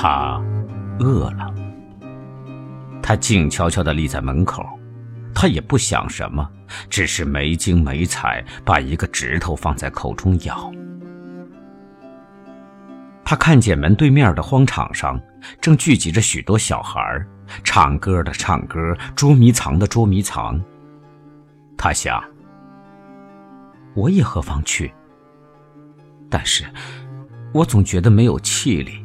[0.00, 0.40] 他
[1.00, 1.52] 饿了，
[3.02, 4.64] 他静悄悄地立在门口，
[5.34, 6.48] 他也不想什么，
[6.88, 10.72] 只是没精没彩，把一个指头放在口中咬。
[13.24, 15.20] 他看见门对面的荒场上
[15.60, 17.00] 正聚集着许多小孩
[17.64, 20.60] 唱歌的唱歌，捉迷藏的捉迷藏。
[21.76, 22.22] 他想，
[23.94, 24.92] 我也何妨去？
[26.30, 26.64] 但是，
[27.52, 29.04] 我总觉得没有气力。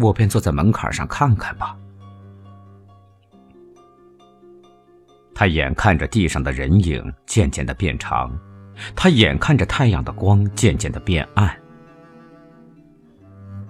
[0.00, 1.76] 我便坐在门槛上看看吧。
[5.34, 8.30] 他眼看着地上的人影渐渐的变长，
[8.96, 11.54] 他眼看着太阳的光渐渐的变暗。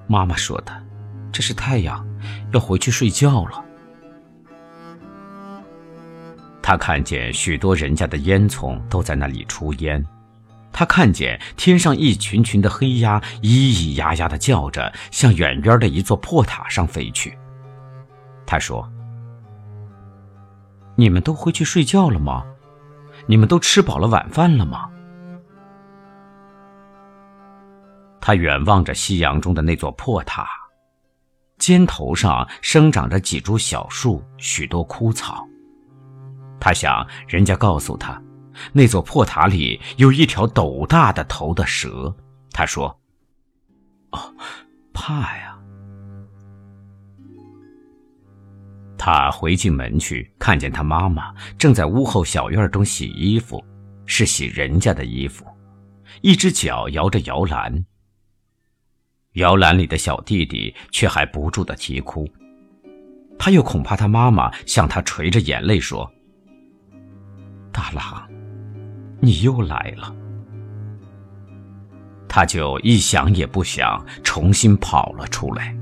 [0.06, 0.72] 妈妈说的，
[1.30, 2.06] 这是太阳，
[2.52, 3.64] 要回去睡觉了。
[6.62, 10.04] 他看见许多人家的烟囱都在那里出烟。
[10.72, 17.36] 他看见天上一群群的黑鸦咿咿呀呀的叫着，向远边的一座破塔上飞去。
[18.46, 18.90] 他说
[20.96, 22.42] ：“你们都回去睡觉了吗？
[23.26, 24.88] 你们都吃饱了晚饭了吗？”
[28.18, 30.48] 他远望着夕阳中的那座破塔，
[31.58, 35.46] 尖头上生长着几株小树，许多枯草。
[36.62, 38.22] 他想，人家告诉他。
[38.72, 42.14] 那座破塔里有一条斗大的头的蛇，
[42.52, 42.96] 他说
[44.12, 44.32] ：“哦，
[44.94, 45.58] 怕呀。”
[48.96, 53.60] 他回进门去，看见他妈妈正在屋后小院中洗衣服，
[54.06, 55.44] 是洗人家的衣服，
[56.20, 57.84] 一只脚摇着摇篮。
[59.32, 62.24] 摇篮里的小弟弟却还不住的啼哭，
[63.36, 66.08] 他又恐怕他妈妈向他垂着眼泪说
[67.72, 68.22] ：“大郎。”
[69.24, 70.12] 你又来了，
[72.28, 75.72] 他就一想也不想，重新跑了出来。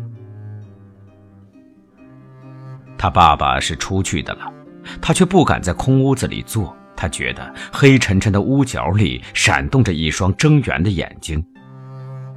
[2.98, 4.52] 他爸爸是出去的了，
[5.00, 6.76] 他却不敢在空屋子里坐。
[6.94, 11.42] 他觉得黑沉沉的屋角里闪动着一双睁圆的眼睛，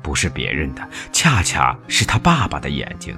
[0.02, 3.14] 不是别人的，恰恰是他爸爸的眼睛。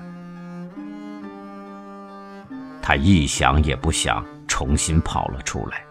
[2.81, 5.83] 他一想也不想，重新跑了出来。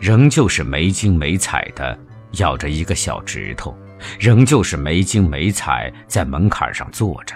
[0.00, 1.98] 仍旧是没精没彩的
[2.38, 3.76] 咬着一个小指头，
[4.18, 7.34] 仍旧是没精没彩在门槛上坐着。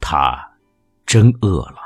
[0.00, 0.38] 他
[1.06, 1.78] 真饿了，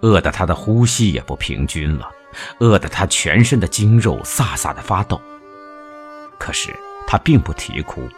[0.00, 2.08] 饿得他的呼吸也不平均了，
[2.60, 5.20] 饿得他全身的筋肉飒飒的发抖。
[6.38, 6.74] 可是
[7.06, 8.08] 他并不啼哭，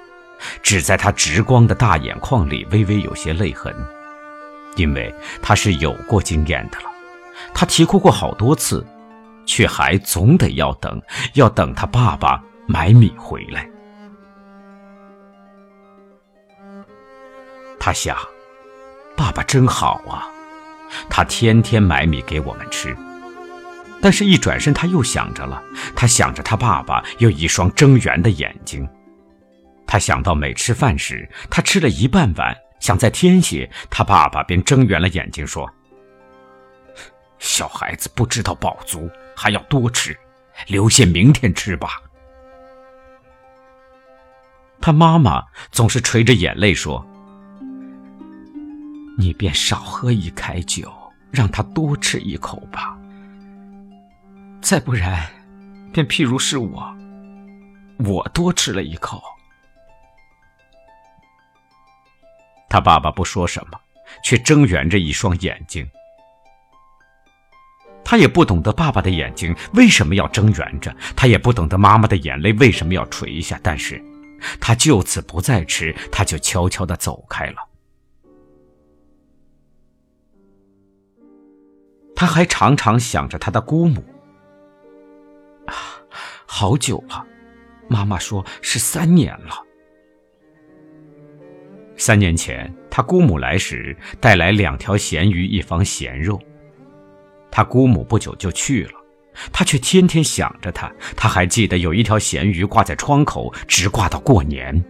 [0.63, 3.75] 只在他直光的大眼眶里微微有些泪痕，
[4.77, 5.13] 因为
[5.43, 6.92] 他是有过经验的了。
[7.55, 8.87] 他啼哭过好多次，
[9.47, 11.01] 却还总得要等，
[11.35, 13.69] 要等他爸爸买米回来。
[17.79, 18.17] 他想，
[19.17, 20.29] 爸爸真好啊，
[21.11, 22.97] 他天天买米给我们吃。
[24.01, 25.63] 但是，一转身他又想着了，
[25.95, 28.89] 他想着他爸爸有一双睁圆的眼睛。
[29.87, 35.69] 他想到每吃饭时，他吃了一半碗，想再添些，他爸爸便睁圆了眼睛说。
[37.43, 40.17] 小孩子不知道饱足，还要多吃，
[40.69, 42.01] 留些明天吃吧。
[44.81, 47.05] 他妈妈总是垂着眼泪说
[49.19, 50.89] ：“你便少喝一开酒，
[51.33, 52.97] 让他多吃一口吧。
[54.61, 55.29] 再不然，
[55.93, 56.97] 便譬如是我，
[57.99, 59.21] 我多吃了一口。”
[62.71, 63.81] 他爸爸不说什么，
[64.23, 65.85] 却睁圆着一双眼睛。
[68.13, 73.59] 他也不懂得爸爸的眼睛为什么要睁圆着，他也不懂得妈妈的眼泪为什么要垂下。
[73.63, 74.05] 但是，
[74.61, 77.57] 他就此不再吃，他就悄悄的走开了。
[82.15, 84.05] 他还常常想着他的姑母。
[85.65, 85.75] 啊，
[86.45, 87.27] 好久了，
[87.89, 89.55] 妈妈说是三年了。
[91.97, 96.39] 三年前，他姑母来时带来两条咸鱼，一方咸肉。
[97.53, 98.93] 他姑母不久就去了，
[99.53, 100.91] 他却天天想着他。
[101.15, 104.83] 他还记得有一条咸鱼挂在窗口，直挂到过年。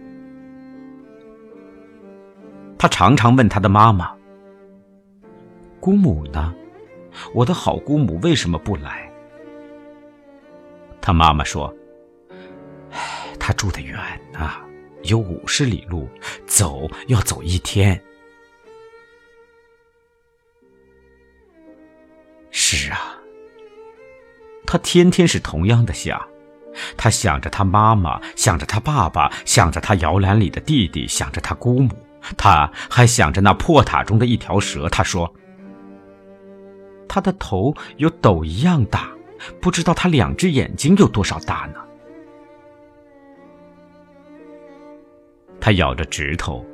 [2.79, 4.13] 他常常问他的妈妈
[5.81, 6.53] ：“姑母呢？
[7.35, 9.11] 我的好姑母为什么不来？”
[11.01, 11.73] 他妈妈说
[13.37, 13.99] ：“他住得远
[14.33, 14.61] 啊，
[15.03, 16.07] 有五十里路，
[16.47, 18.01] 走要走一天。”
[24.73, 26.19] 他天天是同样的想，
[26.97, 31.91] 他想着他妈妈，想着他爸爸，想着他摇篮里的弟弟，想着他姑母，
[32.35, 34.89] 他还想着那破塔中的一条蛇。
[34.89, 35.31] 他说
[37.07, 39.11] ：“他的头有斗一样大，
[39.61, 41.79] 不知道他两只眼睛有多少大呢。”
[45.61, 46.65] 他咬着指头，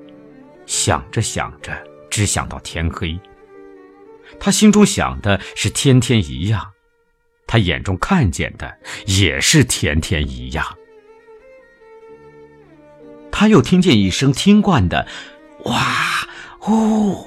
[0.66, 1.74] 想着想着，
[2.10, 3.20] 只想到天黑。
[4.40, 6.66] 他心中想的是天天一样，
[7.52, 10.64] 他眼中看见的也是天天一样。
[13.32, 15.08] 他又听见一声听惯的
[15.66, 15.74] “哇
[16.68, 17.26] 呜”，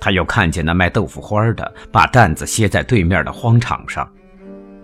[0.00, 4.10] 他又看见那卖豆腐花的把担子歇在对面的荒场上，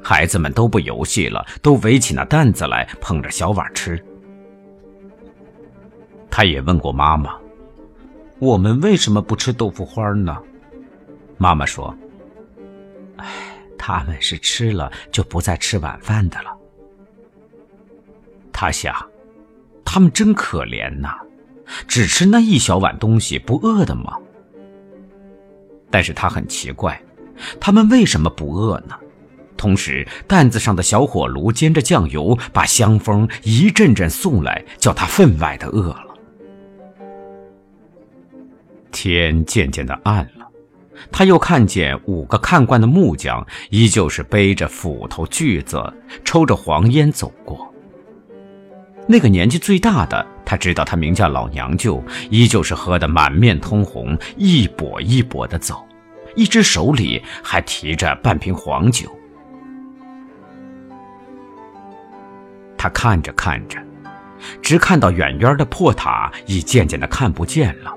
[0.02, 3.98] 孩子们都不游戏了，都围起那担子来捧着小碗吃。
[6.30, 7.34] 他也问过妈妈。
[8.38, 10.36] 我们为什么不吃豆腐花呢？
[11.38, 11.96] 妈妈说
[13.20, 13.28] ：“哎，
[13.78, 16.56] 他们是吃了就不再吃晚饭的了。”
[18.52, 18.94] 他想，
[19.84, 21.14] 他们真可怜呐，
[21.86, 24.18] 只吃那一小碗东西，不饿的吗？
[25.90, 27.00] 但是他很奇怪，
[27.58, 28.94] 他们为什么不饿呢？
[29.56, 36.14] 同时，担子上的小火炉煎着酱油，把香风一阵阵送来，叫他分外的饿了。
[38.92, 40.39] 天渐渐的暗了，
[41.10, 45.92] 他又看见五个看惯的木匠，依旧是背着斧头锯子，
[46.24, 47.72] 抽着黄烟走过。
[49.06, 55.84] 那个年纪最大的，他知道他名叫老娘舅，依旧是喝得满面通红，一跛一跛的走，
[56.36, 59.10] 一只手里还提着半瓶黄酒。
[62.78, 63.78] 他看着看着，
[64.62, 67.92] 只看到远远的破塔已渐渐的看不见了。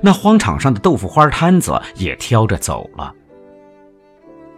[0.00, 3.14] 那荒场上的豆腐花摊子也挑着走了。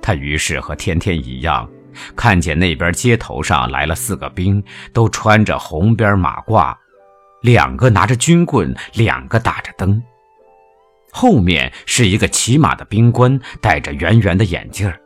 [0.01, 1.69] 他于是和天天一样，
[2.17, 6.75] 看见那边街头上来了四个兵，都穿着红边马褂，
[7.43, 10.03] 两个拿着军棍，两个打着灯。
[11.13, 14.99] 后面是一个骑马的兵官，戴着圆圆的眼镜儿。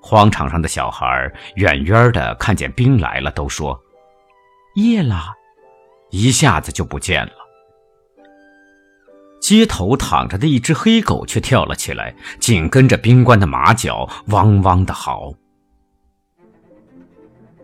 [0.00, 3.78] 荒场上的小孩远远的看见兵来了，都说
[4.74, 5.34] ：“夜了。”
[6.10, 7.32] 一下子就不见了。
[9.40, 15.32] 街头躺着的一只黑狗却跳了起来，紧跟着兵官的马脚，汪汪的嚎。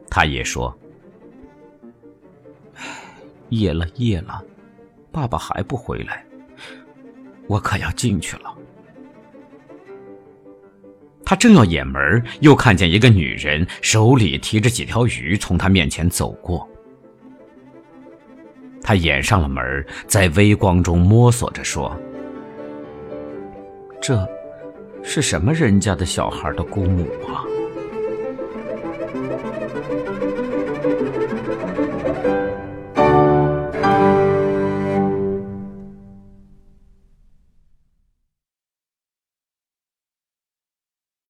[0.08, 0.78] 他也说
[3.50, 4.42] ：“夜了，夜了，
[5.10, 6.24] 爸爸还不回来，
[7.48, 8.54] 我可要进去了。”
[11.26, 16.68] 他正要掩门，又看见一个女人手里提着几条鱼从他面前走过。
[18.84, 21.98] 他掩上了门，在微光中摸索着说
[23.98, 24.28] ：“这
[25.02, 27.42] 是什么人家的小孩的姑母啊？”